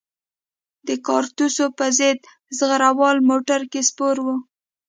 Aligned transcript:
د 0.87 0.89
کارتوسو 1.07 1.65
په 1.77 1.85
ضد 1.97 2.19
زغره 2.57 2.89
وال 2.99 3.17
موټر 3.29 3.61
کې 3.71 3.81
سپور 3.89 4.17
وو. 4.25 4.35